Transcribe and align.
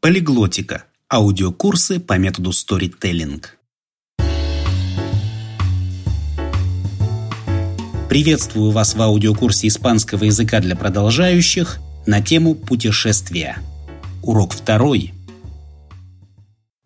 Полиглотика. 0.00 0.84
Аудиокурсы 1.12 1.98
по 1.98 2.18
методу 2.18 2.50
Storytelling. 2.50 3.44
Приветствую 8.08 8.70
вас 8.70 8.94
в 8.94 9.02
аудиокурсе 9.02 9.66
испанского 9.66 10.22
языка 10.22 10.60
для 10.60 10.76
продолжающих 10.76 11.80
на 12.06 12.22
тему 12.22 12.54
путешествия. 12.54 13.58
Урок 14.22 14.52
второй. 14.52 15.14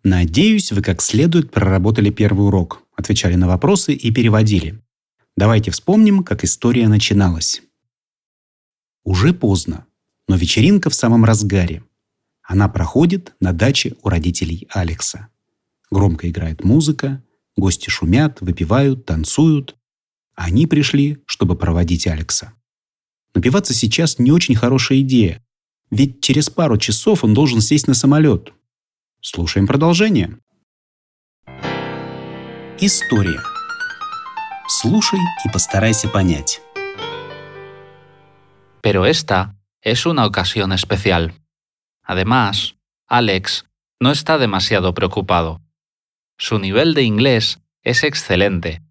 Надеюсь, 0.03 0.71
вы 0.71 0.81
как 0.81 0.99
следует 0.99 1.51
проработали 1.51 2.09
первый 2.09 2.47
урок, 2.47 2.81
отвечали 2.95 3.35
на 3.35 3.47
вопросы 3.47 3.93
и 3.93 4.09
переводили. 4.09 4.81
Давайте 5.37 5.69
вспомним, 5.69 6.23
как 6.23 6.43
история 6.43 6.87
начиналась. 6.87 7.61
Уже 9.03 9.33
поздно, 9.33 9.85
но 10.27 10.35
вечеринка 10.35 10.89
в 10.89 10.95
самом 10.95 11.25
разгаре. 11.25 11.83
Она 12.43 12.67
проходит 12.67 13.33
на 13.39 13.53
даче 13.53 13.95
у 14.03 14.09
родителей 14.09 14.67
Алекса. 14.69 15.29
Громко 15.89 16.29
играет 16.29 16.63
музыка, 16.63 17.23
гости 17.55 17.89
шумят, 17.89 18.41
выпивают, 18.41 19.05
танцуют. 19.05 19.75
Они 20.35 20.67
пришли, 20.67 21.23
чтобы 21.25 21.55
проводить 21.55 22.07
Алекса. 22.07 22.53
Напиваться 23.33 23.73
сейчас 23.73 24.19
не 24.19 24.31
очень 24.31 24.55
хорошая 24.55 24.99
идея, 25.01 25.43
ведь 25.89 26.21
через 26.21 26.49
пару 26.49 26.77
часов 26.77 27.23
он 27.23 27.33
должен 27.33 27.61
сесть 27.61 27.87
на 27.87 27.93
самолет. 27.93 28.51
Слушаем 29.21 29.67
продолжение. 29.67 30.37
История. 32.79 33.39
Слушай 34.67 35.19
и 35.45 35.49
постарайся 35.49 36.09
понять. 36.09 36.61
Pero 38.81 39.05
esta 39.05 39.55
es 39.81 40.05
una 40.05 40.25
ocasión 40.25 40.73
especial. 40.73 41.31
Además, 42.03 42.75
Alex 43.07 43.65
no 43.99 44.11
está 44.11 44.37
demasiado 44.37 44.93
preocupado. 44.93 45.61
Su 46.37 46.59
nivel 46.59 46.93
de 46.93 47.03
inglés 47.03 47.61
es 47.81 48.03
excelente 48.03 48.81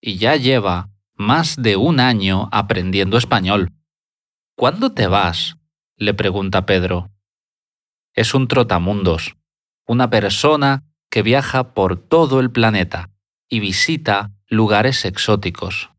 y 0.00 0.16
ya 0.16 0.36
lleva 0.36 0.90
más 1.14 1.56
de 1.56 1.76
un 1.76 2.00
año 2.00 2.48
aprendiendo 2.52 3.16
español. 3.16 3.72
¿Cuándo 4.56 4.92
te 4.92 5.06
vas? 5.06 5.56
le 5.96 6.14
pregunta 6.14 6.66
Pedro. 6.66 7.10
Es 8.14 8.34
un 8.34 8.48
trotamundos, 8.48 9.36
una 9.86 10.10
persona 10.10 10.84
que 11.10 11.22
viaja 11.22 11.74
por 11.74 11.96
todo 11.96 12.40
el 12.40 12.50
planeta 12.50 13.10
y 13.48 13.60
visita 13.60 14.32
lugares 14.48 15.04
exóticos. 15.04 15.90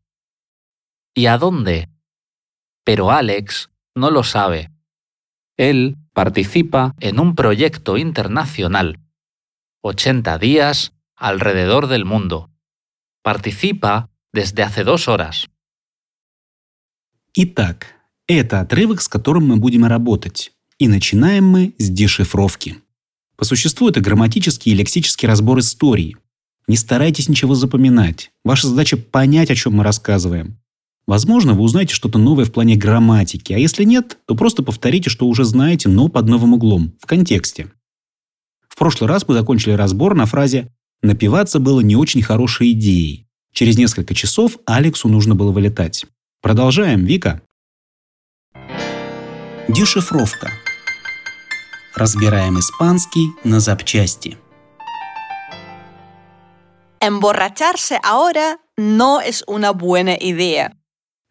¿Y 1.14 1.26
a 1.26 1.38
dónde? 1.38 1.88
Pero 2.84 3.10
Alex 3.10 3.70
no 3.94 4.10
lo 4.10 4.22
sabe. 4.22 4.70
Él 5.56 5.96
participa 6.16 6.94
en 6.98 7.20
un 7.20 7.34
proyecto 7.34 7.98
internacional. 7.98 8.98
80 9.82 10.38
días 10.38 10.94
alrededor 11.14 11.88
del 11.88 12.06
mundo. 12.06 12.48
Participa 13.22 14.08
desde 14.32 14.62
hace 14.62 14.82
dos 14.82 15.08
horas. 15.08 15.50
Итак, 17.34 17.96
это 18.26 18.60
отрывок, 18.60 19.02
с 19.02 19.08
которым 19.08 19.46
мы 19.46 19.56
будем 19.56 19.84
работать. 19.84 20.52
И 20.78 20.88
начинаем 20.88 21.44
мы 21.44 21.74
с 21.76 21.90
дешифровки. 21.90 22.76
По 23.36 23.44
существу 23.44 23.90
это 23.90 24.00
грамматический 24.00 24.72
и 24.72 24.74
лексический 24.74 25.28
разбор 25.28 25.58
истории. 25.58 26.16
Не 26.66 26.78
старайтесь 26.78 27.28
ничего 27.28 27.54
запоминать. 27.54 28.30
Ваша 28.42 28.68
задача 28.68 28.96
понять, 28.96 29.50
о 29.50 29.54
чем 29.54 29.74
мы 29.74 29.84
рассказываем. 29.84 30.58
Возможно, 31.06 31.54
вы 31.54 31.62
узнаете 31.62 31.94
что-то 31.94 32.18
новое 32.18 32.44
в 32.44 32.52
плане 32.52 32.74
грамматики, 32.74 33.52
а 33.52 33.58
если 33.58 33.84
нет, 33.84 34.18
то 34.26 34.34
просто 34.34 34.64
повторите, 34.64 35.08
что 35.08 35.26
уже 35.26 35.44
знаете, 35.44 35.88
но 35.88 36.08
под 36.08 36.28
новым 36.28 36.54
углом, 36.54 36.94
в 37.00 37.06
контексте. 37.06 37.70
В 38.68 38.76
прошлый 38.76 39.08
раз 39.08 39.26
мы 39.28 39.34
закончили 39.34 39.72
разбор 39.72 40.14
на 40.14 40.26
фразе 40.26 40.72
«напиваться 41.02 41.60
было 41.60 41.80
не 41.80 41.94
очень 41.94 42.22
хорошей 42.22 42.72
идеей». 42.72 43.26
Через 43.52 43.78
несколько 43.78 44.14
часов 44.14 44.58
Алексу 44.66 45.08
нужно 45.08 45.34
было 45.34 45.52
вылетать. 45.52 46.04
Продолжаем, 46.42 47.04
Вика. 47.04 47.40
Дешифровка. 49.68 50.50
Разбираем 51.94 52.58
испанский 52.58 53.30
на 53.44 53.60
запчасти. 53.60 54.36
Emborracharse 57.00 57.98
ahora 58.02 58.58
no 58.76 59.20
es 59.20 59.42
una 59.46 59.72
buena 59.72 60.16
idea. 60.20 60.75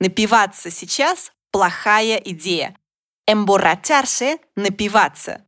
Напиваться 0.06 0.70
сейчас– 0.70 1.32
плохая 1.52 2.18
идея. 2.18 2.78
Emborracharse– 3.28 4.40
напиваться. 4.56 5.48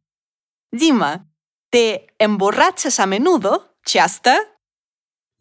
Дима, 0.72 1.32
¿te 1.70 2.08
emborrachas 2.18 2.98
menudo? 3.06 3.76
¿Часто? 3.86 4.32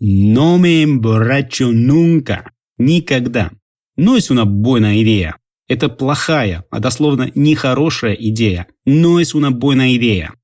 No 0.01 0.59
me 0.59 0.83
emborracho 0.83 1.73
nunca. 1.73 2.53
Никогда. 2.77 3.53
No 3.97 4.19
es 4.19 4.31
una 4.31 4.45
buena 4.45 4.95
idea. 4.95 5.41
Это 5.67 5.89
плохая, 5.89 6.67
а 6.71 6.79
дословно 6.79 7.33
нехорошая 7.35 8.13
идея. 8.13 8.69
No 8.85 9.19
es 9.19 9.35
una 9.35 9.49
buena 9.49 9.89
idea. 9.89 10.35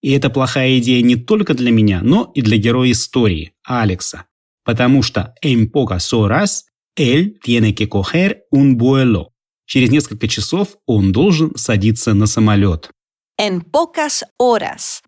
И 0.00 0.12
это 0.12 0.30
плохая 0.30 0.78
идея 0.78 1.02
не 1.02 1.16
только 1.16 1.52
для 1.52 1.70
меня, 1.70 2.00
но 2.02 2.32
и 2.34 2.40
для 2.40 2.56
героя 2.56 2.92
истории, 2.92 3.52
Алекса. 3.62 4.24
Потому 4.64 5.02
что 5.02 5.34
en 5.42 5.70
pocas 5.70 6.14
horas 6.14 6.64
él 6.96 7.38
tiene 7.42 7.74
que 7.74 7.88
coger 7.88 8.46
un 8.50 8.76
vuelo. 8.76 9.32
Через 9.66 9.90
несколько 9.90 10.28
часов 10.28 10.76
он 10.86 11.12
должен 11.12 11.56
садиться 11.56 12.14
на 12.14 12.26
самолет. 12.26 12.90
En 13.38 13.60
pocas 13.60 14.24
horas. 14.38 15.02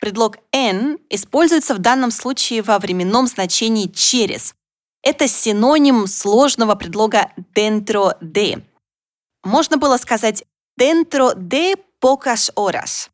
Предлог 0.00 0.38
en 0.52 0.98
используется 1.10 1.74
в 1.74 1.78
данном 1.78 2.10
случае 2.10 2.62
во 2.62 2.78
временном 2.78 3.26
значении 3.26 3.88
через. 3.88 4.54
Это 5.02 5.28
синоним 5.28 6.06
сложного 6.06 6.74
предлога 6.74 7.32
dentro 7.54 8.12
de. 8.22 8.62
Можно 9.44 9.76
было 9.76 9.98
сказать 9.98 10.44
dentro 10.78 11.34
de 11.34 11.76
pocas 12.00 12.50
horas. 12.56 13.10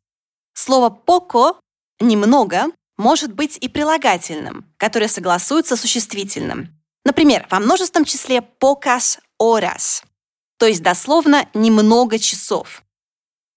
Слово 0.53 0.89
poco– 0.89 1.57
немного– 1.99 2.71
может 2.97 3.33
быть 3.33 3.57
и 3.59 3.67
прилагательным, 3.67 4.71
которое 4.77 5.07
согласуется 5.07 5.75
с 5.75 5.81
существительным. 5.81 6.80
Например, 7.03 7.47
во 7.49 7.59
множественном 7.59 8.05
числе 8.05 8.41
pocas 8.59 9.19
horas, 9.41 10.03
то 10.57 10.67
есть 10.67 10.83
дословно 10.83 11.47
немного 11.53 12.19
часов. 12.19 12.83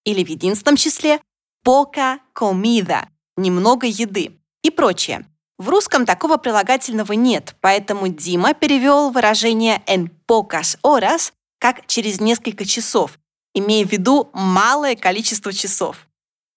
Или 0.04 0.24
в 0.24 0.28
единственном 0.28 0.76
числе 0.76 1.20
poca 1.64 2.20
comida, 2.34 3.08
немного 3.36 3.86
еды 3.86 4.38
и 4.62 4.70
прочее. 4.70 5.26
В 5.58 5.68
русском 5.68 6.04
такого 6.04 6.36
прилагательного 6.36 7.12
нет, 7.12 7.54
поэтому 7.60 8.08
Дима 8.08 8.54
перевел 8.54 9.10
выражение 9.10 9.82
en 9.86 10.10
pocas 10.26 10.78
horas 10.82 11.32
как 11.58 11.86
через 11.86 12.20
несколько 12.20 12.64
часов, 12.64 13.18
имея 13.54 13.86
в 13.86 13.92
виду 13.92 14.30
малое 14.32 14.96
количество 14.96 15.52
часов. 15.52 16.08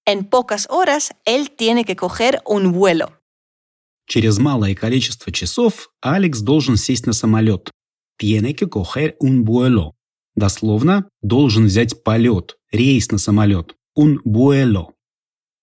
En 0.05 0.25
pocas 0.25 0.67
horas 0.69 1.11
él 1.25 1.49
tiene 1.49 1.83
que 1.83 1.95
coger 1.95 2.41
un 2.45 2.71
vuelo. 2.71 3.11
Через 4.07 4.39
малое 4.39 4.73
количество 4.73 5.31
часов 5.33 5.89
Алекс 6.01 6.39
должен 6.39 6.77
сесть 6.77 7.05
на 7.05 7.13
самолет. 7.13 7.71
Tiene 8.21 8.53
que 8.53 8.67
coger 8.67 9.15
un 9.21 9.43
vuelo. 9.43 9.91
Дословно, 10.35 11.09
должен 11.21 11.65
взять 11.65 12.03
полет, 12.03 12.57
рейс 12.71 13.11
на 13.11 13.17
самолет. 13.17 13.75
Un 13.97 14.19
vuelo. 14.23 14.93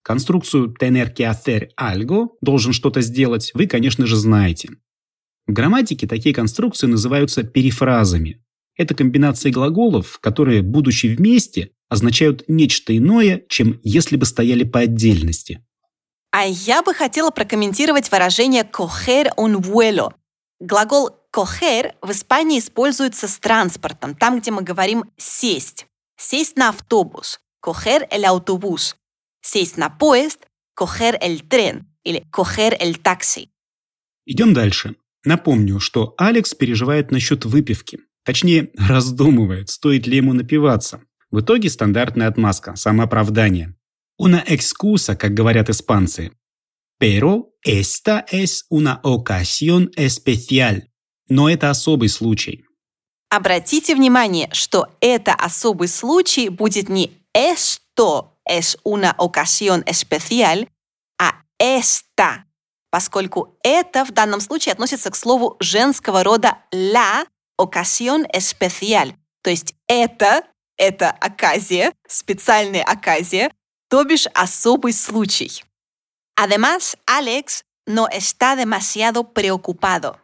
Конструкцию 0.03 0.75
tener 0.79 1.15
que 1.15 1.25
hacer 1.25 1.69
algo, 1.81 2.29
должен 2.43 2.75
что-то 2.75 3.01
сделать, 3.01 3.51
вы, 3.55 3.67
конечно 3.67 4.05
же, 4.05 4.17
знаете. 4.17 4.69
В 5.47 5.53
грамматике 5.53 6.07
такие 6.07 6.35
конструкции 6.35 6.87
называются 6.87 7.43
перефразами. 7.43 8.43
Это 8.77 8.95
комбинации 8.95 9.51
глаголов, 9.51 10.19
которые, 10.21 10.63
будучи 10.63 11.07
вместе, 11.07 11.71
означают 11.89 12.45
нечто 12.49 12.95
иное, 12.95 13.45
чем 13.49 13.81
если 13.83 14.17
бы 14.17 14.27
стояли 14.27 14.65
по 14.65 14.81
отдельности. 14.81 15.65
А 16.37 16.47
я 16.47 16.83
бы 16.83 16.95
хотела 16.95 17.31
прокомментировать 17.31 18.11
выражение 18.11 18.65
coger 18.65 19.33
un 19.37 19.61
vuelo. 19.61 20.15
Глагол 20.59 21.11
coger 21.33 21.95
в 22.03 22.11
Испании 22.11 22.59
используется 22.59 23.29
с 23.29 23.39
транспортом, 23.39 24.17
там, 24.17 24.41
где 24.41 24.51
мы 24.51 24.63
говорим 24.63 25.05
сесть. 25.17 25.87
Сесть 26.17 26.57
на 26.57 26.71
автобус, 26.71 27.39
coger 27.65 28.09
el 28.11 28.25
autobús. 28.25 28.97
Сесть 29.43 29.77
на 29.77 29.89
поезд, 29.91 30.49
coger 30.77 31.17
el 31.23 31.41
tren 31.47 31.85
или 32.03 32.25
coger 32.33 32.77
el 32.81 33.01
taxi. 33.01 33.47
Идем 34.27 34.55
дальше. 34.55 34.97
Напомню, 35.25 35.79
что 35.79 36.15
Алекс 36.19 36.53
переживает 36.53 37.13
насчет 37.13 37.45
выпивки. 37.45 38.01
Точнее, 38.25 38.73
раздумывает, 38.77 39.69
стоит 39.69 40.09
ли 40.09 40.17
ему 40.17 40.33
напиваться. 40.33 41.01
В 41.31 41.43
итоге 41.43 41.71
стандартная 41.71 42.27
отмазка, 42.27 42.75
самооправдание. 42.75 43.77
Una 44.19 44.43
excusa, 44.47 45.17
как 45.17 45.35
говорят 45.35 45.69
испанцы. 45.69 46.33
Pero 46.99 47.55
esta 47.63 48.25
es 48.31 48.67
una 48.71 49.01
ocasión 49.03 49.91
especial. 49.97 50.89
Но 51.29 51.49
это 51.49 51.71
особый 51.71 52.09
случай. 52.09 52.65
Обратите 53.31 53.95
внимание, 53.95 54.49
что 54.53 54.87
это 55.01 55.35
особый 55.35 55.89
случай 55.89 56.49
будет 56.49 56.89
не 56.89 57.11
esto, 57.35 58.39
es 58.49 58.79
una 58.85 59.15
ocasión 59.19 59.83
especial, 59.87 60.69
а 61.19 61.43
esta, 61.59 62.45
поскольку 62.91 63.59
это 63.65 64.05
в 64.05 64.13
данном 64.13 64.41
случае 64.41 64.73
относится 64.73 65.11
к 65.11 65.17
слову 65.17 65.57
женского 65.59 66.23
рода 66.23 66.59
la 66.73 67.27
ocasión 67.59 68.25
especial, 68.33 69.15
то 69.43 69.51
есть 69.51 69.75
это, 69.89 70.45
это 70.77 71.11
оказия, 71.11 71.93
специальная 72.07 72.85
оказия, 72.85 73.51
то 73.95 74.03
бишь 74.03 74.27
особый 74.35 74.93
случай. 74.93 75.63
Además, 76.35 76.97
Alex 77.07 77.63
no 77.87 78.09
está 78.09 78.57
demasiado 78.57 79.23
preocupado. 79.23 80.17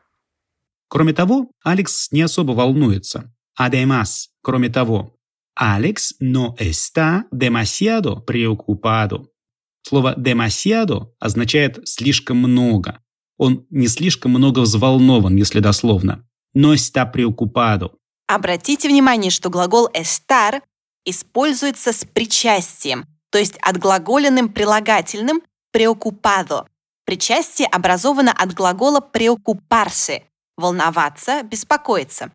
Кроме 0.88 1.12
того, 1.12 1.52
Алекс 1.62 2.10
не 2.10 2.22
особо 2.22 2.50
волнуется. 2.50 3.32
Además, 3.56 4.30
кроме 4.42 4.70
того, 4.70 5.14
Алекс 5.54 6.14
no 6.20 6.56
está 6.58 7.26
demasiado 7.30 8.24
preocupado. 8.26 9.28
Слово 9.82 10.16
«demasiado» 10.16 11.14
означает 11.20 11.78
«слишком 11.88 12.38
много». 12.38 13.00
Он 13.38 13.68
не 13.70 13.86
слишком 13.86 14.32
много 14.32 14.62
взволнован, 14.62 15.36
если 15.36 15.60
дословно. 15.60 16.26
Но 16.54 16.74
está 16.74 17.06
preocupado. 17.06 17.92
Обратите 18.26 18.88
внимание, 18.88 19.30
что 19.30 19.48
глагол 19.48 19.88
estar 19.94 20.60
используется 21.04 21.92
с 21.92 22.04
причастием, 22.04 23.06
то 23.30 23.38
есть 23.38 23.56
отглаголенным 23.62 24.52
прилагательным 24.52 25.42
preocupado. 25.72 26.66
Причастие 27.04 27.66
образовано 27.68 28.32
от 28.32 28.52
глагола 28.52 29.00
preocuparse– 29.00 30.22
волноваться, 30.56 31.42
беспокоиться. 31.42 32.32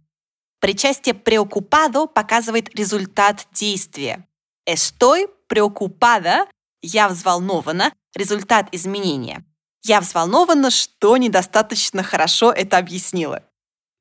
Причастие 0.60 1.14
preocupado 1.14 2.08
показывает 2.08 2.74
результат 2.76 3.48
действия. 3.54 4.28
Estoy 4.68 5.28
preocupada– 5.48 6.48
я 6.82 7.08
взволнована, 7.08 7.94
результат 8.16 8.68
изменения. 8.72 9.46
Я 9.84 10.02
взволнована, 10.02 10.72
что 10.72 11.18
недостаточно 11.18 12.04
хорошо 12.04 12.52
это 12.52 12.78
объяснила. 12.78 13.44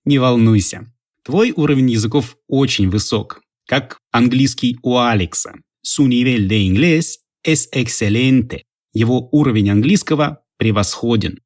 Не 0.05 0.19
волнуйся. 0.19 0.91
Твой 1.23 1.53
уровень 1.53 1.91
языков 1.91 2.37
очень 2.49 2.91
высок, 2.91 3.43
как 3.67 3.99
английский 4.11 4.79
у 4.83 4.99
Алекса. 4.99 5.55
Su 5.85 6.09
nivel 6.09 6.49
de 6.49 6.59
inglés 6.59 7.27
es 7.43 7.69
excelente. 7.73 8.65
Его 8.95 9.29
уровень 9.33 9.71
английского 9.71 10.43
превосходен. 10.57 11.41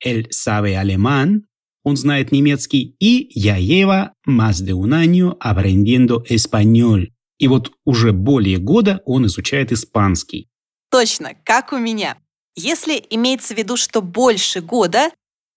Él 0.00 0.26
sabe 0.30 0.76
alemán, 0.76 1.46
он 1.82 1.96
знает 1.96 2.32
немецкий, 2.32 2.96
и 2.98 3.28
я 3.34 3.58
lleva 3.58 4.14
más 4.24 4.64
de 4.64 4.72
un 4.72 4.94
año 4.94 5.36
aprendiendo 5.38 6.24
español. 6.28 7.12
И 7.38 7.46
вот 7.46 7.72
уже 7.84 8.12
более 8.12 8.58
года 8.58 9.02
он 9.04 9.26
изучает 9.26 9.70
испанский. 9.70 10.48
Точно, 10.90 11.34
как 11.44 11.72
у 11.72 11.78
меня. 11.78 12.16
Если 12.56 13.04
имеется 13.10 13.54
в 13.54 13.58
виду, 13.58 13.76
что 13.76 14.00
больше 14.00 14.62
года, 14.62 15.10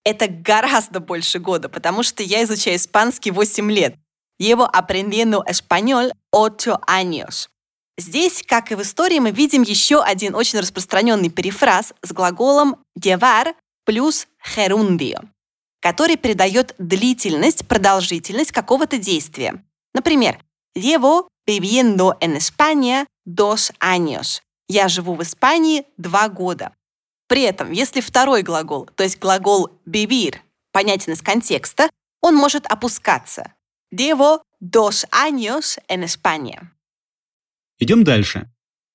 это 0.03 0.27
гораздо 0.27 0.99
больше 0.99 1.39
года, 1.39 1.69
потому 1.69 2.03
что 2.03 2.23
я 2.23 2.43
изучаю 2.43 2.75
испанский 2.75 3.31
8 3.31 3.71
лет. 3.71 3.95
Llevo 4.39 4.65
aprendiendo 4.65 5.43
español 5.47 6.11
8 6.33 6.77
años. 6.87 7.47
Здесь, 7.99 8.43
как 8.45 8.71
и 8.71 8.75
в 8.75 8.81
истории, 8.83 9.17
мы 9.17 9.31
видим 9.31 9.63
еще 9.63 10.01
один 10.01 10.35
очень 10.35 10.59
распространенный 10.59 11.29
перефраз 11.29 11.93
с 12.03 12.11
глаголом 12.11 12.77
llevar 12.95 13.55
плюс 13.85 14.27
gerundio, 14.55 15.27
который 15.81 16.15
передает 16.15 16.75
длительность, 16.77 17.67
продолжительность 17.67 18.51
какого-то 18.51 18.99
действия. 18.99 19.63
Например, 19.95 20.39
llevo 20.75 21.27
viviendo 21.47 22.15
en 22.19 22.37
España 22.37 23.07
dos 23.25 23.71
años. 23.79 24.41
Я 24.67 24.89
живу 24.89 25.15
в 25.15 25.23
Испании 25.23 25.85
два 25.97 26.29
года. 26.29 26.73
При 27.27 27.41
этом, 27.41 27.71
если 27.71 28.01
второй 28.01 28.43
глагол, 28.43 28.85
то 28.85 29.03
есть 29.03 29.17
глагол 29.17 29.71
vivir, 29.87 30.35
понятен 30.71 31.13
из 31.13 31.21
контекста, 31.21 31.89
он 32.21 32.35
может 32.35 32.67
опускаться. 32.67 33.53
Llevo 33.91 34.43
dos 34.59 35.07
años 35.11 35.79
en 35.87 36.03
España. 36.03 36.76
Идем 37.79 38.03
дальше. 38.03 38.49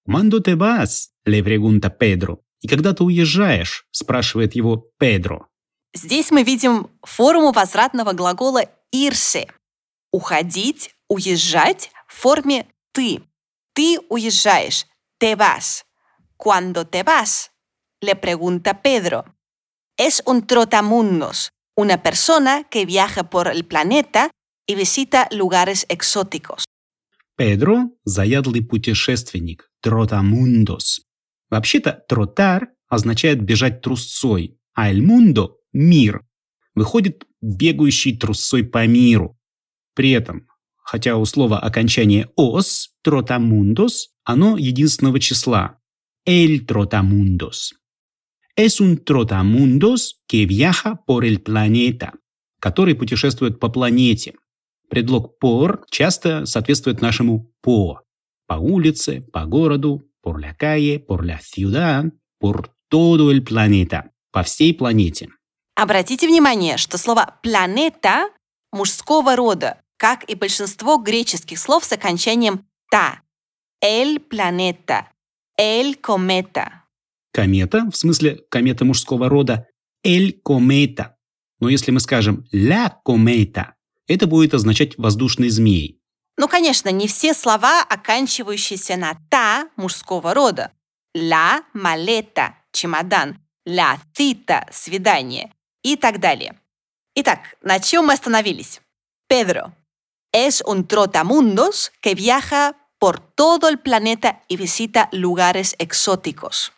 «Cuándo 0.05 0.43
te 0.43 0.55
vas?»– 0.55 1.13
le 1.25 1.43
pregunta 1.43 1.91
Pedro. 1.91 2.43
«И 2.61 2.69
когда 2.69 2.93
ты 2.93 3.05
уезжаешь?»– 3.05 3.87
спрашивает 3.91 4.55
его 4.55 4.91
Педро. 4.99 5.49
Здесь 5.95 6.31
мы 6.31 6.43
видим 6.43 6.89
форму 7.03 7.53
возвратного 7.53 8.13
глагола 8.13 8.65
irse. 8.95 9.49
Уходить, 10.11 10.95
уезжать 11.09 11.91
в 12.09 12.15
форме 12.15 12.67
ты. 12.93 13.23
Ты 13.75 13.99
уезжаешь. 14.09 14.87
Te 15.19 15.37
vas. 15.37 15.85
Cuando 16.37 16.87
te 16.87 17.03
vas? 17.03 17.51
Le 18.01 18.17
pregunta 18.17 18.83
Pedro. 18.83 19.25
Es 19.99 20.23
un 20.25 20.47
trotamundos, 20.47 21.51
una 21.77 22.03
persona 22.03 22.65
que 22.65 22.87
viaja 22.87 23.25
por 23.25 23.49
el 23.49 23.65
planeta 23.65 24.31
y 24.67 24.75
visita 24.75 25.29
lugares 25.31 25.85
exóticos. 25.89 26.65
Педро– 27.43 27.91
заядлый 28.05 28.63
путешественник, 28.63 29.69
тротамундос. 29.81 31.01
Вообще-то 31.51 32.05
тротар 32.09 32.69
означает 32.87 33.43
бежать 33.43 33.81
трусцой, 33.81 34.61
а 34.75 34.91
эль 34.91 35.03
мундо– 35.03 35.57
мир. 35.73 36.25
Выходит, 36.77 37.25
бегающий 37.41 38.17
трусцой 38.17 38.63
по 38.63 38.87
миру. 38.87 39.37
При 39.97 40.13
этом, 40.13 40.47
хотя 40.85 41.17
у 41.17 41.25
слова 41.25 41.59
окончание 41.59 42.29
«ос»– 42.37 42.91
тротамундос, 43.03 44.11
оно 44.23 44.57
единственного 44.57 45.19
числа– 45.19 45.81
эль 46.25 46.65
тротамундос. 46.65 47.75
Es 48.55 48.81
un 48.81 48.99
trotamundos 48.99 50.21
que 50.29 50.47
viaja 50.47 50.95
por 51.09 51.25
el 51.25 51.41
planeta, 51.41 52.13
который 52.61 52.95
путешествует 52.95 53.59
по 53.59 53.69
планете. 53.69 54.35
Предлог 54.93 55.39
«por» 55.39 55.87
часто 55.91 56.45
соответствует 56.45 57.01
нашему 57.01 57.51
«по». 57.63 58.03
По 58.47 58.57
улице, 58.57 59.23
по 59.33 59.47
городу, 59.47 60.03
por 60.23 60.39
la 60.39 60.55
calle, 60.55 60.99
por 60.99 61.25
la 61.25 61.39
ciudad, 61.41 62.13
por 62.39 62.69
todo 62.91 63.31
el 63.31 63.43
planeta. 63.43 64.11
По 64.33 64.43
всей 64.43 64.75
планете. 64.75 65.31
Обратите 65.77 66.29
внимание, 66.29 66.77
что 66.77 66.99
слово 66.99 67.39
«планета» 67.43 68.29
мужского 68.71 69.35
рода, 69.35 69.81
как 69.97 70.29
и 70.29 70.35
большинство 70.35 70.99
греческих 70.99 71.59
слов 71.59 71.87
с 71.87 71.93
окончанием 71.93 72.67
«та». 72.91 73.23
«El 73.83 74.19
planeta», 74.19 75.07
«el 75.59 75.99
cometa». 75.99 76.83
Комета, 77.33 77.89
в 77.91 77.97
смысле 77.97 78.43
комета 78.51 78.85
мужского 78.85 79.31
рода, 79.31 79.67
«el 80.05 80.39
cometa». 80.47 81.15
Но 81.61 81.71
если 81.71 81.93
мы 81.93 82.01
скажем 82.01 82.45
«la 82.53 82.93
cometa», 83.03 83.73
это 84.13 84.27
будет 84.27 84.55
означать 84.55 84.97
воздушный 84.99 85.49
змей. 85.49 86.01
Ну, 86.37 86.49
конечно, 86.49 86.89
не 86.91 87.07
все 87.07 87.35
слова, 87.35 87.83
оканчивающиеся 87.83 88.97
на 88.97 89.17
«та» 89.31 89.69
мужского 89.77 90.35
рода. 90.35 90.73
«La 91.15 91.63
maleta»– 91.75 92.55
чемодан, 92.73 93.39
«la 93.69 93.99
cita»– 94.17 94.67
свидание 94.73 95.53
и 95.83 95.97
так 95.97 96.21
далее. 96.21 96.59
Итак, 97.15 97.57
на 97.63 97.79
чем 97.79 98.07
мы 98.07 98.15
остановились? 98.15 98.81
Pedro 99.29 99.73
es 100.33 100.63
un 100.67 100.87
trotamundos 100.87 101.93
que 102.01 102.15
viaja 102.15 102.77
por 102.99 103.19
todo 103.19 103.69
el 103.69 103.79
planeta 103.79 104.43
y 104.49 104.57
visita 104.57 105.09
lugares 105.13 105.75
exóticos. 105.79 106.73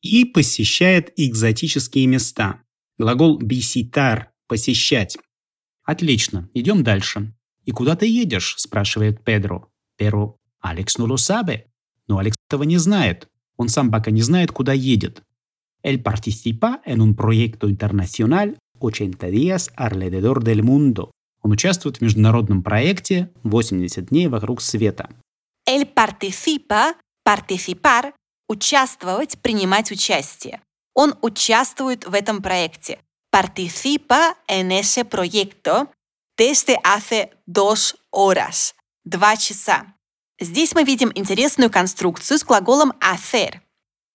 И 0.00 0.24
посещает 0.26 1.12
экзотические 1.16 2.06
места. 2.06 2.62
Глагол 2.98 3.40
visitar– 3.40 4.26
посещать. 4.46 5.16
Отлично, 5.84 6.48
идем 6.54 6.82
дальше. 6.82 7.32
«И 7.64 7.70
куда 7.70 7.96
ты 7.96 8.06
едешь?»– 8.06 8.54
спрашивает 8.58 9.22
Педро. 9.24 9.70
Pero 9.98 10.36
Алекс 10.60 10.98
lo 10.98 11.16
sabe. 11.16 11.66
Но 12.08 12.18
Алекс 12.18 12.36
этого 12.48 12.64
не 12.64 12.78
знает. 12.78 13.28
Он 13.56 13.68
сам 13.68 13.90
пока 13.90 14.10
не 14.10 14.22
знает, 14.22 14.50
куда 14.52 14.72
едет. 14.72 15.22
Él 15.82 16.02
participa 16.02 16.80
en 16.84 17.00
un 17.00 17.14
proyecto 17.14 17.68
internacional 17.68 18.56
80 18.80 19.30
días 19.30 19.70
alrededor 19.76 20.42
del 20.42 20.62
mundo. 20.62 21.10
Он 21.42 21.52
участвует 21.52 21.98
в 21.98 22.00
международном 22.00 22.62
проекте 22.62 23.30
80 23.42 24.06
дней 24.06 24.28
вокруг 24.28 24.62
света. 24.62 25.10
Él 25.66 25.86
participa, 25.86 26.94
participar, 27.26 28.12
участвовать, 28.48 29.38
принимать 29.40 29.90
участие. 29.90 30.60
Он 30.94 31.14
участвует 31.22 32.06
в 32.06 32.14
этом 32.14 32.42
проекте. 32.42 32.98
Participa 33.34 34.38
en 34.46 34.70
ese 34.70 35.04
proyecto 35.04 35.90
desde 36.36 36.78
hace 36.84 37.36
dos 37.46 37.96
horas, 38.10 38.76
два 39.02 39.36
часа. 39.36 39.96
Здесь 40.38 40.72
мы 40.76 40.84
видим 40.84 41.10
интересную 41.16 41.68
конструкцию 41.68 42.38
с 42.38 42.44
глаголом 42.44 42.92
hacer, 43.00 43.60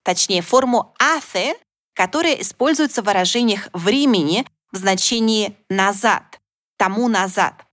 точнее 0.06 0.42
форму 0.42 0.96
hace, 1.02 1.58
которая 1.96 2.36
используется 2.36 3.02
в 3.02 3.08
выражениях 3.08 3.68
времени 3.74 4.48
в 4.72 4.78
значении 4.78 5.58
назад, 5.68 6.40
тому 6.78 7.10
назад. 7.10 7.66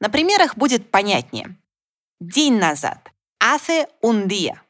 На 0.00 0.08
примерах 0.08 0.56
будет 0.56 0.90
понятнее. 0.90 1.54
День 2.18 2.56
назад. 2.56 3.12
Hace 3.42 3.90
un 4.02 4.26
día. 4.26 4.62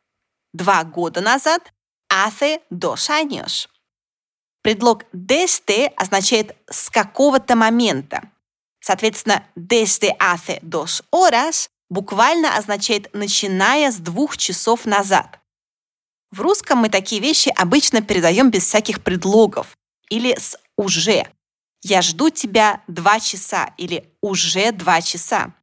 два 0.52 0.82
года 0.82 1.20
назад, 1.20 1.72
hace 2.10 2.60
dos 2.70 3.08
años. 3.08 3.68
Предлог 4.62 5.04
desde 5.12 5.92
означает 5.96 6.56
с 6.68 6.90
какого-то 6.90 7.56
момента. 7.56 8.30
Соответственно, 8.80 9.44
desde 9.56 10.16
hace 10.18 10.60
dos 10.62 11.02
horas 11.10 11.68
буквально 11.90 12.56
означает 12.56 13.08
начиная 13.12 13.90
с 13.90 13.96
двух 13.96 14.36
часов 14.36 14.86
назад. 14.86 15.40
В 16.30 16.40
русском 16.40 16.78
мы 16.78 16.88
такие 16.88 17.20
вещи 17.20 17.52
обычно 17.56 18.02
передаем 18.02 18.50
без 18.50 18.64
всяких 18.64 19.02
предлогов 19.02 19.76
или 20.10 20.34
с 20.38 20.56
уже. 20.76 21.26
Я 21.82 22.02
жду 22.02 22.28
тебя 22.30 22.82
два 22.86 23.20
часа 23.20 23.72
или 23.78 24.12
уже 24.20 24.72
два 24.72 25.00
часа. 25.00 25.54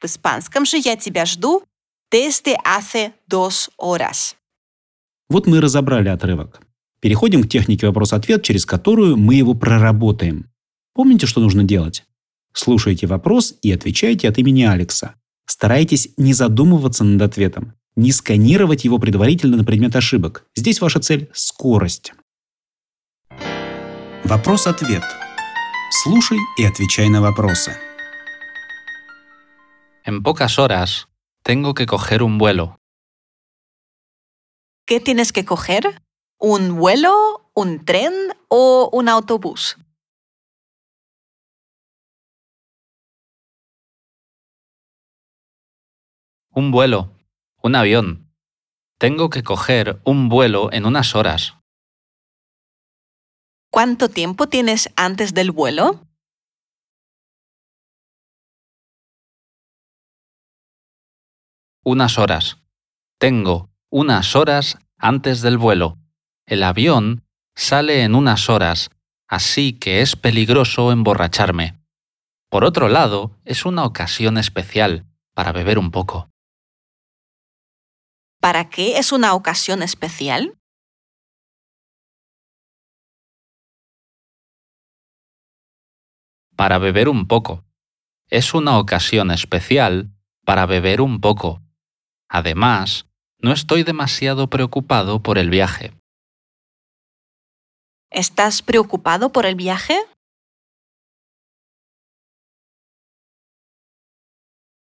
В 0.00 0.04
испанском 0.04 0.64
же 0.64 0.76
я 0.78 0.96
тебя 0.96 1.24
жду 1.26 1.64
desde 2.12 2.56
hace 2.64 3.12
dos 3.26 3.70
horas. 3.78 4.36
Вот 5.28 5.46
мы 5.46 5.60
разобрали 5.60 6.08
отрывок. 6.08 6.60
Переходим 7.02 7.42
к 7.42 7.48
технике 7.48 7.88
вопрос-ответ, 7.88 8.44
через 8.44 8.64
которую 8.64 9.16
мы 9.16 9.34
его 9.34 9.54
проработаем. 9.54 10.48
Помните, 10.94 11.26
что 11.26 11.40
нужно 11.40 11.64
делать? 11.64 12.04
Слушайте 12.52 13.08
вопрос 13.08 13.54
и 13.60 13.72
отвечайте 13.72 14.28
от 14.28 14.38
имени 14.38 14.62
Алекса. 14.62 15.16
Старайтесь 15.44 16.10
не 16.16 16.32
задумываться 16.32 17.02
над 17.02 17.20
ответом, 17.20 17.74
не 17.96 18.12
сканировать 18.12 18.84
его 18.84 19.00
предварительно 19.00 19.56
на 19.56 19.64
предмет 19.64 19.96
ошибок. 19.96 20.46
Здесь 20.54 20.80
ваша 20.80 21.00
цель– 21.00 21.28
скорость. 21.34 22.12
Вопрос-ответ. 24.22 25.02
Слушай 26.04 26.38
и 26.56 26.64
отвечай 26.64 27.08
на 27.08 27.20
вопросы. 27.20 27.72
En 30.06 30.22
pocas 30.22 30.56
horas 30.56 31.08
tengo 31.42 31.74
que 31.74 31.86
coger 31.86 32.22
un 32.22 32.38
vuelo. 32.38 32.78
¿Qué 34.86 35.00
tienes 35.00 35.32
que 35.32 35.44
coger? 35.44 36.01
¿Un 36.44 36.74
vuelo, 36.76 37.52
un 37.54 37.84
tren 37.84 38.12
o 38.48 38.90
un 38.92 39.08
autobús? 39.08 39.76
Un 46.50 46.72
vuelo. 46.72 47.12
Un 47.62 47.76
avión. 47.76 48.34
Tengo 48.98 49.30
que 49.30 49.44
coger 49.44 50.02
un 50.04 50.28
vuelo 50.28 50.72
en 50.72 50.84
unas 50.84 51.14
horas. 51.14 51.54
¿Cuánto 53.70 54.08
tiempo 54.08 54.48
tienes 54.48 54.90
antes 54.96 55.34
del 55.34 55.52
vuelo? 55.52 56.00
Unas 61.84 62.18
horas. 62.18 62.56
Tengo 63.20 63.70
unas 63.92 64.34
horas 64.34 64.76
antes 64.98 65.40
del 65.40 65.56
vuelo. 65.56 66.01
El 66.52 66.64
avión 66.64 67.24
sale 67.56 68.02
en 68.02 68.14
unas 68.14 68.50
horas, 68.50 68.90
así 69.26 69.72
que 69.72 70.02
es 70.02 70.16
peligroso 70.16 70.92
emborracharme. 70.92 71.80
Por 72.50 72.64
otro 72.64 72.88
lado, 72.88 73.40
es 73.46 73.64
una 73.64 73.86
ocasión 73.86 74.36
especial 74.36 75.06
para 75.32 75.52
beber 75.52 75.78
un 75.78 75.90
poco. 75.90 76.28
¿Para 78.38 78.68
qué 78.68 78.98
es 78.98 79.12
una 79.12 79.32
ocasión 79.32 79.82
especial? 79.82 80.58
Para 86.54 86.76
beber 86.76 87.08
un 87.08 87.28
poco. 87.28 87.64
Es 88.28 88.52
una 88.52 88.76
ocasión 88.76 89.30
especial 89.30 90.10
para 90.44 90.66
beber 90.66 91.00
un 91.00 91.22
poco. 91.22 91.62
Además, 92.28 93.06
no 93.38 93.52
estoy 93.52 93.84
demasiado 93.84 94.50
preocupado 94.50 95.22
por 95.22 95.38
el 95.38 95.48
viaje. 95.48 95.94
¿Estás 98.14 98.60
preocupado 98.60 99.32
por 99.32 99.46
el 99.46 99.54
viaje? 99.54 99.96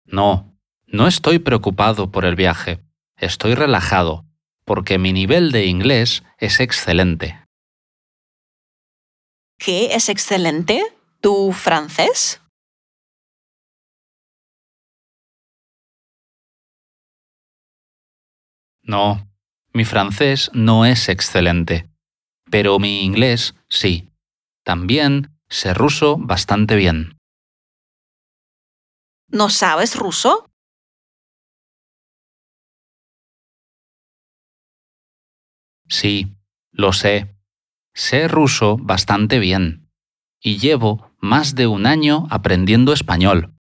No, 0.03 0.57
no 0.85 1.07
estoy 1.07 1.39
preocupado 1.39 2.11
por 2.11 2.25
el 2.25 2.35
viaje. 2.35 2.83
Estoy 3.15 3.55
relajado, 3.55 4.25
porque 4.65 4.97
mi 4.97 5.13
nivel 5.13 5.53
de 5.53 5.65
inglés 5.65 6.23
es 6.39 6.59
excelente. 6.59 7.45
¿Qué 9.57 9.95
es 9.95 10.09
excelente? 10.09 10.83
¿Tu 11.21 11.53
francés? 11.53 12.41
No, 18.83 19.31
mi 19.73 19.85
francés 19.85 20.51
no 20.53 20.85
es 20.85 21.07
excelente, 21.07 21.90
pero 22.51 22.77
mi 22.77 23.01
inglés 23.03 23.55
sí. 23.70 24.10
También 24.63 25.39
sé 25.50 25.74
ruso 25.74 26.17
bastante 26.20 26.75
bien. 26.75 27.17
¿No 29.29 29.50
sabes 29.50 29.96
ruso? 29.96 30.46
Sí, 35.88 36.36
lo 36.72 36.93
sé. 36.93 37.36
Sé 37.93 38.27
ruso 38.27 38.77
bastante 38.77 39.39
bien. 39.39 39.89
Y 40.39 40.58
llevo 40.58 41.12
más 41.20 41.55
de 41.55 41.67
un 41.67 41.86
año 41.86 42.27
aprendiendo 42.29 42.93
español. 42.93 43.55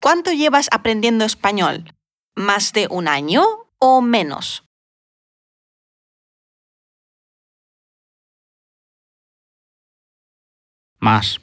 ¿Cuánto 0.00 0.32
llevas 0.32 0.68
aprendiendo 0.70 1.24
español? 1.24 1.94
¿Más 2.34 2.72
de 2.72 2.86
un 2.90 3.08
año 3.08 3.42
o 3.78 4.02
menos? 4.02 4.63
Más. 11.04 11.42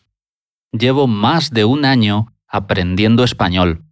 Llevo 0.72 1.06
más 1.06 1.52
de 1.52 1.66
un 1.66 1.86
año 1.86 2.36
aprendiendo 2.48 3.24
español. 3.24 3.86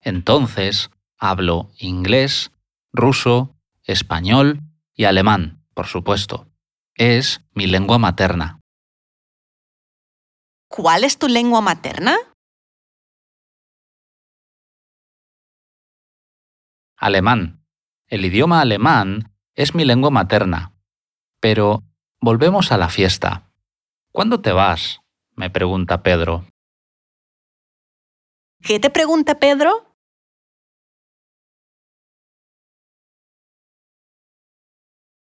Entonces, 0.00 0.88
hablo 1.18 1.72
inglés, 1.78 2.52
ruso, 2.92 3.56
español 3.82 4.60
y 4.94 5.02
alemán, 5.02 5.66
por 5.74 5.88
supuesto. 5.88 6.46
Es 6.94 7.40
mi 7.50 7.66
lengua 7.66 7.98
materna. 7.98 8.60
¿Cuál 10.68 11.02
es 11.02 11.18
tu 11.18 11.26
lengua 11.26 11.60
materna? 11.60 12.14
Alemán. 16.96 17.66
El 18.06 18.24
idioma 18.26 18.60
alemán 18.60 19.34
es 19.56 19.74
mi 19.74 19.84
lengua 19.84 20.10
materna. 20.10 20.72
Pero 21.40 21.82
volvemos 22.20 22.70
a 22.70 22.78
la 22.78 22.88
fiesta. 22.88 23.50
¿Cuándo 24.12 24.40
te 24.40 24.52
vas? 24.52 25.00
Me 25.36 25.50
pregunta 25.50 26.02
Pedro. 26.02 26.46
¿Qué 28.62 28.80
te 28.80 28.90
pregunta 28.90 29.38
Pedro? 29.38 29.94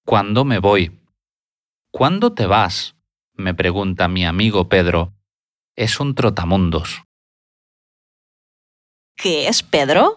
¿Cuándo 0.07 0.45
me 0.45 0.59
voy? 0.59 1.01
¿Cuándo 1.91 2.35
te 2.35 2.47
vas? 2.47 2.95
me 3.37 3.53
pregunta 3.53 4.07
mi 4.07 4.25
amigo 4.25 4.69
Pedro. 4.69 5.13
Es 5.77 5.99
un 5.99 6.15
trotamundos. 6.15 7.03
¿Qué 9.17 9.49
es 9.49 9.63
Pedro? 9.63 10.17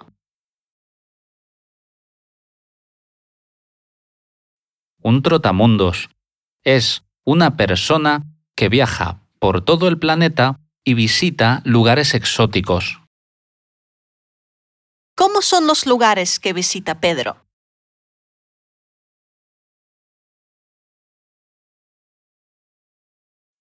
Un 5.01 5.23
trotamundos 5.23 6.09
es 6.63 7.03
una 7.23 7.55
persona 7.55 8.23
que 8.55 8.69
viaja 8.69 9.26
por 9.39 9.63
todo 9.63 9.87
el 9.87 9.99
planeta 9.99 10.59
y 10.83 10.93
visita 10.93 11.61
lugares 11.65 12.13
exóticos. 12.13 12.99
¿Cómo 15.15 15.41
son 15.41 15.65
los 15.67 15.85
lugares 15.85 16.39
que 16.39 16.53
visita 16.53 16.99
Pedro? 16.99 17.43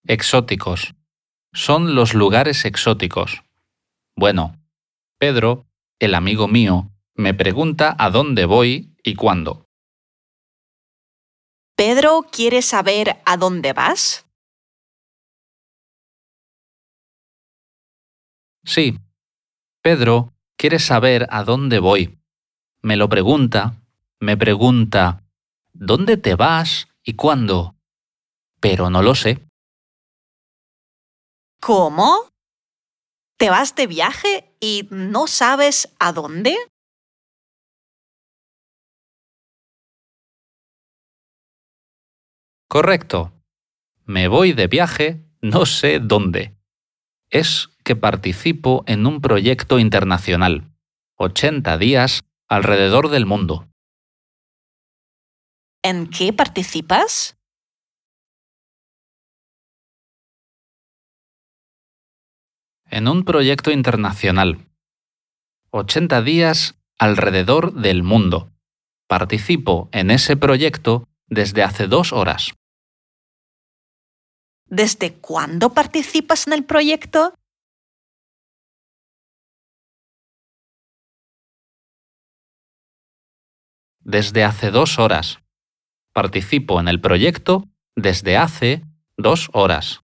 Exóticos. 0.07 0.95
Son 1.53 1.95
los 1.95 2.15
lugares 2.15 2.65
exóticos. 2.65 3.43
Bueno, 4.15 4.63
Pedro, 5.19 5.67
el 5.99 6.15
amigo 6.15 6.47
mío, 6.47 6.91
me 7.15 7.33
pregunta 7.33 7.97
a 7.99 8.11
dónde 8.11 8.45
voy 8.45 8.95
y 9.03 9.15
cuándo. 9.15 9.67
¿Pedro 11.75 12.27
quiere 12.31 12.63
saber 12.63 13.17
a 13.25 13.37
dónde 13.37 13.73
vas? 13.73 14.26
Sí, 18.67 18.99
Pedro 19.81 20.35
quiere 20.59 20.81
saber 20.81 21.29
a 21.31 21.45
dónde 21.45 21.79
voy. 21.79 22.19
Me 22.83 22.97
lo 22.97 23.09
pregunta, 23.09 23.81
me 24.19 24.37
pregunta, 24.37 25.25
¿dónde 25.73 26.17
te 26.17 26.35
vas 26.35 26.89
y 27.05 27.15
cuándo? 27.15 27.77
Pero 28.61 28.91
no 28.91 29.03
lo 29.03 29.15
sé. 29.15 29.47
¿Cómo? 31.61 32.29
¿Te 33.39 33.51
vas 33.51 33.77
de 33.77 33.87
viaje 33.87 34.57
y 34.61 34.89
no 34.91 35.29
sabes 35.29 35.95
a 36.01 36.13
dónde? 36.13 36.57
Correcto. 42.69 43.33
Me 44.05 44.27
voy 44.27 44.53
de 44.55 44.67
viaje, 44.67 45.25
no 45.41 45.67
sé 45.67 46.01
dónde. 46.01 46.57
Es 47.31 47.69
que 47.87 47.95
participo 47.95 48.83
en 48.89 49.07
un 49.07 49.21
proyecto 49.21 49.79
internacional. 49.79 50.73
80 51.19 51.79
días 51.79 52.25
alrededor 52.49 53.11
del 53.11 53.27
mundo. 53.27 53.69
¿En 55.85 56.11
qué 56.11 56.33
participas? 56.33 57.37
En 62.91 63.07
un 63.07 63.25
proyecto 63.25 63.71
internacional. 63.71 64.67
80 65.71 66.23
días 66.23 66.75
alrededor 66.99 67.73
del 67.73 68.03
mundo. 68.03 68.51
Participo 69.07 69.89
en 69.93 70.11
ese 70.11 70.37
proyecto 70.37 71.07
desde 71.29 71.63
hace 71.63 71.87
dos 71.87 72.13
horas. 72.13 72.53
¿Desde 74.65 75.15
cuándo 75.15 75.73
participas 75.73 76.49
en 76.49 76.53
el 76.53 76.65
proyecto? 76.65 77.33
Desde 84.09 84.45
hace 84.45 84.71
dos 84.71 85.01
horas. 85.01 85.41
Participo 86.15 86.79
en 86.79 86.87
el 86.87 87.01
proyecto 87.01 87.65
desde 87.97 88.37
hace 88.37 88.85
dos 89.17 89.51
horas. 89.53 90.01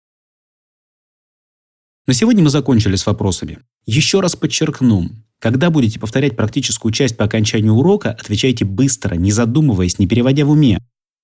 На 2.07 2.13
сегодня 2.13 2.41
мы 2.41 2.49
закончили 2.49 2.95
с 2.95 3.05
вопросами. 3.05 3.59
Еще 3.85 4.21
раз 4.21 4.37
подчеркну, 4.37 5.09
когда 5.37 5.69
будете 5.69 5.99
повторять 5.99 6.37
практическую 6.37 6.93
часть 6.93 7.17
по 7.17 7.25
окончанию 7.25 7.73
урока, 7.73 8.11
отвечайте 8.11 8.63
быстро, 8.63 9.15
не 9.15 9.33
задумываясь, 9.33 9.99
не 9.99 10.07
переводя 10.07 10.45
в 10.45 10.51
уме. 10.51 10.79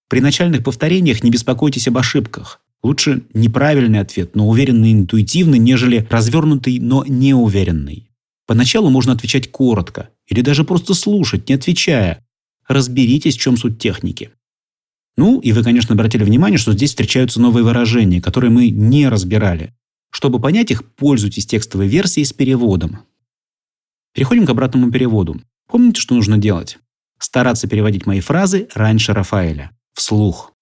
При 0.09 0.19
начальных 0.19 0.61
повторениях 0.61 1.23
не 1.23 1.31
беспокойтесь 1.31 1.87
об 1.87 1.97
ошибках. 1.97 2.59
Лучше 2.83 3.21
неправильный 3.33 4.01
ответ, 4.01 4.35
но 4.35 4.49
уверенный 4.49 4.91
интуитивно, 4.91 5.55
нежели 5.55 6.05
развернутый, 6.09 6.79
но 6.79 7.05
неуверенный. 7.07 8.11
Поначалу 8.45 8.89
можно 8.89 9.13
отвечать 9.13 9.49
коротко, 9.49 10.09
или 10.27 10.41
даже 10.41 10.65
просто 10.65 10.93
слушать, 10.93 11.47
не 11.47 11.55
отвечая. 11.55 12.24
Разберитесь, 12.67 13.35
в 13.35 13.39
чем 13.39 13.57
суть 13.57 13.79
техники. 13.79 14.31
Ну, 15.17 15.39
и 15.39 15.51
вы, 15.51 15.63
конечно, 15.63 15.93
обратили 15.93 16.23
внимание, 16.23 16.57
что 16.57 16.73
здесь 16.73 16.89
встречаются 16.89 17.39
новые 17.39 17.63
выражения, 17.63 18.21
которые 18.21 18.51
мы 18.51 18.69
не 18.69 19.07
разбирали. 19.07 19.73
Чтобы 20.11 20.39
понять 20.39 20.71
их, 20.71 20.83
пользуйтесь 20.95 21.45
текстовой 21.45 21.87
версией 21.87 22.25
с 22.25 22.33
переводом. 22.33 22.99
Переходим 24.13 24.45
к 24.45 24.49
обратному 24.49 24.91
переводу. 24.91 25.41
Помните, 25.67 26.01
что 26.01 26.15
нужно 26.15 26.37
делать? 26.37 26.77
Стараться 27.19 27.67
переводить 27.67 28.05
мои 28.05 28.19
фразы 28.19 28.67
раньше 28.73 29.13
Рафаэля. 29.13 29.71
Вслух. 29.93 30.53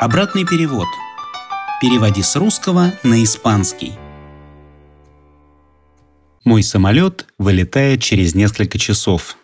Обратный 0.00 0.46
перевод. 0.46 0.86
Переводи 1.80 2.22
с 2.22 2.36
русского 2.36 2.92
на 3.02 3.22
испанский. 3.22 3.92
Мой 6.44 6.62
самолет 6.62 7.26
вылетает 7.36 8.02
через 8.02 8.34
несколько 8.34 8.78
часов. 8.78 9.36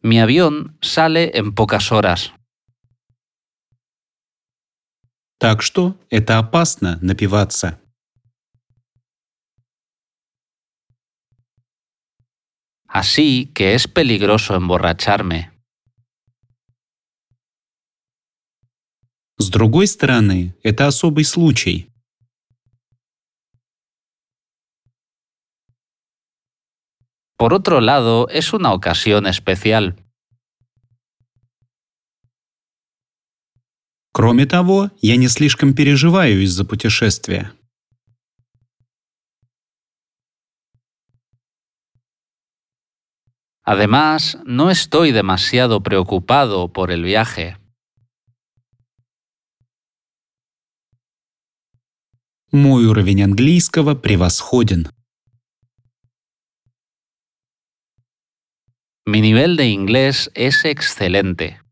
Mi 0.00 0.20
avión 0.20 0.78
sale 0.80 1.32
en 1.34 1.54
pocas 1.54 1.90
horas. 1.90 2.32
Так 5.38 5.62
что 5.62 5.96
это 6.10 6.38
опасно 6.38 6.98
напиваться. 7.00 7.80
Así 12.86 13.52
que 13.54 13.74
es 13.74 13.86
peligroso 13.86 14.54
emborracharme. 14.56 15.50
С 19.40 19.50
другой 19.50 19.86
стороны, 19.86 20.56
это 20.64 20.88
особый 20.88 21.24
случай. 21.24 21.88
Por 27.38 27.54
otro 27.54 27.80
lado, 27.80 28.28
es 28.30 28.52
una 28.52 28.72
ocasión 28.72 29.28
especial. 29.28 29.94
Кроме 34.12 34.44
того, 34.46 34.90
я 35.00 35.16
не 35.16 35.28
слишком 35.28 35.72
переживаю 35.72 36.42
из-за 36.42 36.64
путешествия. 36.64 37.52
Además, 43.62 44.38
no 44.44 44.70
estoy 44.70 45.12
demasiado 45.12 45.80
preocupado 45.80 46.72
por 46.72 46.90
el 46.90 47.04
viaje. 47.04 47.56
Мой 52.50 52.86
уровень 52.86 53.22
английского 53.22 53.94
превосходен. 53.94 54.88
Mi 59.10 59.22
nivel 59.22 59.56
de 59.56 59.68
inglés 59.68 60.30
es 60.34 60.66
excelente. 60.66 61.62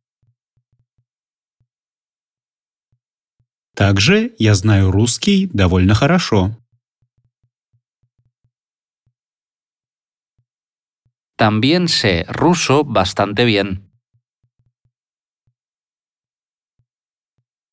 Также 3.74 4.34
я 4.38 4.54
знаю 4.54 4.90
русский 4.90 5.46
довольно 5.52 5.94
хорошо. 5.94 6.56
También 11.36 11.88
sé 11.88 12.24
ruso 12.26 12.84
bastante 12.84 13.44
bien. 13.44 13.92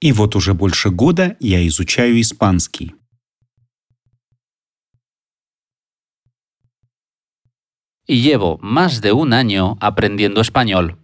И 0.02 0.12
вот 0.12 0.36
уже 0.36 0.54
больше 0.54 0.89
года 0.89 1.38
я 1.39 1.65
изучаю 1.65 2.19
испанский. 2.19 2.91
Y 8.05 8.21
llevo 8.21 8.57
más 8.61 9.01
de 9.01 9.13
un 9.13 9.33
año 9.33 9.77
aprendiendo 9.79 10.41
español. 10.41 10.99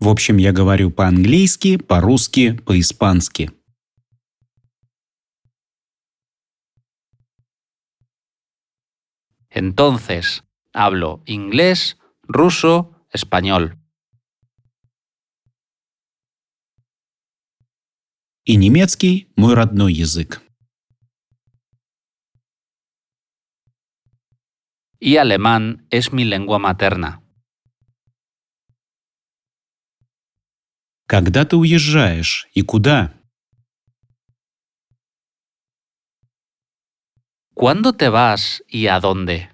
В 0.00 0.08
общем, 0.08 0.38
я 0.38 0.52
говорю 0.52 0.90
по-английски, 0.90 1.76
по-русски, 1.76 2.52
по-испански. 2.52 3.50
Entonces, 9.50 10.42
hablo 10.72 11.22
inglés, 11.26 11.98
ruso, 12.22 12.94
español. 13.12 13.76
И 18.44 18.56
немецкий– 18.56 19.28
мой 19.36 19.54
родной 19.54 19.92
язык. 19.92 20.40
Y 25.02 25.16
alemán 25.16 25.86
es 25.90 26.12
mi 26.12 26.24
lengua 26.24 26.58
materna. 26.58 27.22
Когда 31.06 31.46
ты 31.46 31.56
уезжаешь 31.56 32.46
и 32.52 32.62
куда? 32.62 33.14
¿Cuándo 37.54 37.94
te 37.94 38.10
vas 38.10 38.62
y 38.68 38.88
a 38.88 39.00
dónde? 39.00 39.48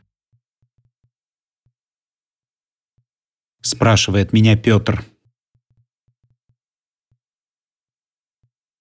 Спрашивает 3.63 4.33
меня 4.33 4.57
Петр. 4.57 5.05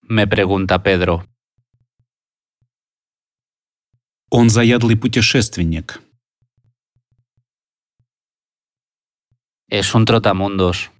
Me 0.02 0.26
pregunta 0.28 0.82
Pedro. 0.82 1.28
Он 4.32 4.50
заядлый 4.50 4.98
путешественник. 4.98 6.02
Es 9.68 9.96
un 9.96 10.06
trotamundos. 10.06 10.92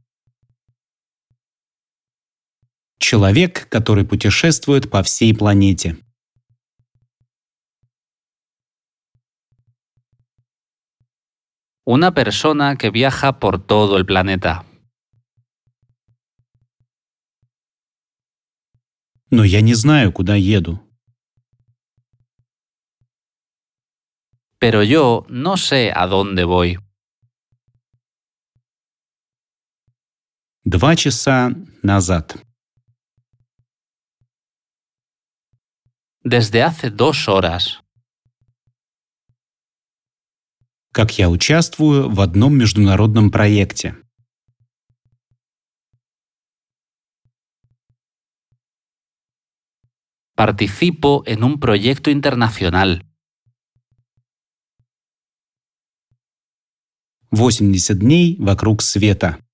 Человек, 2.98 3.70
который 3.70 4.06
путешествует 4.06 4.90
по 4.90 5.04
всей 5.04 5.36
планете. 5.36 5.98
Una 11.86 12.16
persona 12.16 12.76
que 12.78 12.90
viaja 12.90 13.40
por 13.40 13.60
todo 13.60 13.98
el 13.98 14.06
planeta. 14.08 14.66
Но 19.30 19.44
я 19.44 19.62
не 19.62 19.76
знаю, 19.76 20.12
куда 20.12 20.36
еду. 20.36 20.80
Pero 24.58 24.82
yo 24.82 25.26
no 25.30 25.58
sé 25.58 25.92
a 25.94 26.08
dónde 26.08 26.44
voy. 26.46 26.85
Два 30.68 30.96
часа 30.96 31.52
назад. 31.84 32.44
Desde 36.24 36.64
hace 36.64 36.90
dos 36.90 37.28
horas. 37.28 37.84
Как 40.92 41.20
я 41.20 41.30
участвую 41.30 42.10
в 42.10 42.20
одном 42.20 42.58
международном 42.58 43.30
проекте. 43.30 43.96
Participo 50.36 51.22
en 51.28 51.44
un 51.44 51.60
proyecto 51.60 52.10
internacional. 52.10 53.04
80 57.30 58.00
дней 58.00 58.36
вокруг 58.40 58.82
света. 58.82 59.45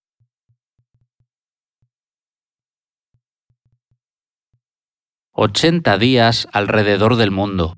«80 5.41 5.97
días 5.97 6.47
alrededor 6.53 7.15
del 7.15 7.31
mundo». 7.31 7.75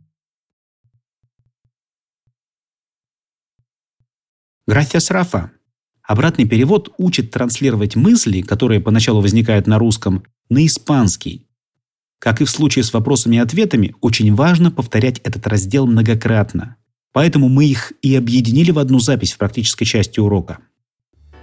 Gracias, 4.68 5.10
Рафа. 5.10 5.52
Обратный 6.02 6.46
перевод 6.46 6.94
учит 6.98 7.32
транслировать 7.32 7.96
мысли, 7.96 8.42
которые 8.42 8.82
поначалу 8.82 9.22
возникают 9.22 9.66
на 9.66 9.80
русском, 9.80 10.26
на 10.50 10.66
испанский. 10.66 11.48
Как 12.20 12.42
и 12.42 12.44
в 12.44 12.50
случае 12.50 12.84
с 12.84 12.92
вопросами 12.92 13.38
и 13.38 13.40
ответами, 13.40 13.96
очень 14.02 14.36
важно 14.36 14.70
повторять 14.70 15.20
этот 15.20 15.48
раздел 15.48 15.88
многократно. 15.88 16.76
Поэтому 17.14 17.48
мы 17.48 17.64
их 17.64 17.94
и 18.02 18.14
объединили 18.14 18.72
в 18.72 18.80
одну 18.80 19.00
запись 19.00 19.32
в 19.32 19.38
практической 19.38 19.86
части 19.86 20.20
урока. 20.20 20.58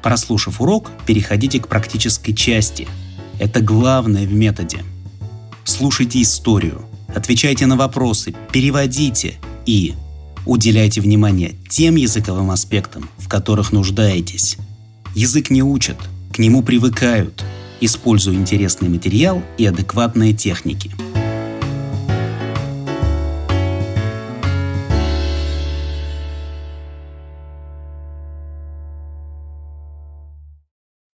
Прослушав 0.02 0.60
урок, 0.60 0.90
переходите 1.06 1.60
к 1.60 1.68
практической 1.68 2.34
части. 2.34 2.86
Это 3.38 3.62
главное 3.62 4.26
в 4.26 4.34
методе. 4.34 4.84
Слушайте 5.70 6.20
историю, 6.20 6.84
отвечайте 7.14 7.64
на 7.66 7.76
вопросы, 7.76 8.34
переводите 8.52 9.36
и 9.66 9.94
уделяйте 10.44 11.00
внимание 11.00 11.54
тем 11.68 11.94
языковым 11.94 12.50
аспектам, 12.50 13.08
в 13.18 13.28
которых 13.28 13.70
нуждаетесь. 13.70 14.56
Язык 15.14 15.48
не 15.48 15.62
учат, 15.62 15.96
к 16.32 16.40
нему 16.40 16.64
привыкают– 16.64 17.44
используя 17.80 18.34
интересный 18.34 18.88
материал 18.88 19.42
и 19.58 19.66
адекватные 19.66 20.32
техники. 20.32 20.90